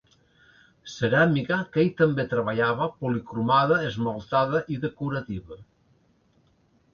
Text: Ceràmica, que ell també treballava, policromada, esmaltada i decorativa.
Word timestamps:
Ceràmica, 0.93 1.59
que 1.75 1.81
ell 1.83 1.91
també 1.99 2.25
treballava, 2.31 2.87
policromada, 3.03 3.77
esmaltada 3.91 4.63
i 4.77 4.79
decorativa. 4.87 5.61